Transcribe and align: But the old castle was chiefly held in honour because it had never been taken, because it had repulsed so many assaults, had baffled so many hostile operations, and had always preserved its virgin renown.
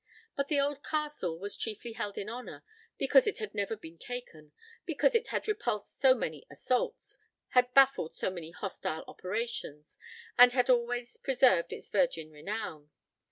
But 0.35 0.47
the 0.47 0.59
old 0.59 0.81
castle 0.83 1.37
was 1.37 1.55
chiefly 1.55 1.91
held 1.93 2.17
in 2.17 2.27
honour 2.27 2.63
because 2.97 3.27
it 3.27 3.37
had 3.37 3.53
never 3.53 3.75
been 3.77 3.99
taken, 3.99 4.51
because 4.83 5.13
it 5.13 5.27
had 5.27 5.47
repulsed 5.47 5.99
so 5.99 6.15
many 6.15 6.43
assaults, 6.49 7.19
had 7.49 7.71
baffled 7.75 8.15
so 8.15 8.31
many 8.31 8.49
hostile 8.49 9.03
operations, 9.07 9.99
and 10.39 10.53
had 10.53 10.71
always 10.71 11.17
preserved 11.17 11.71
its 11.71 11.89
virgin 11.91 12.31
renown. 12.31 12.89